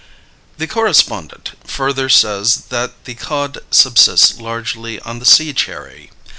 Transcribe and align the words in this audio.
The 0.57 0.65
correspondent 0.65 1.51
further 1.63 2.09
says 2.09 2.63
that 2.69 3.05
"the 3.05 3.13
cod 3.13 3.59
subsists 3.69 4.39
largely 4.39 4.99
on 5.01 5.19
the 5.19 5.27
sea 5.27 5.53
cherry." 5.53 6.09